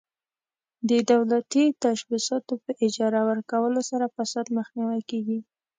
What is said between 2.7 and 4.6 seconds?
اجاره ورکولو سره فساد